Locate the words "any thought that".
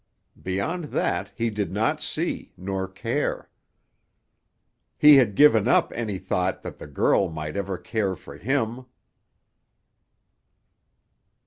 5.93-6.79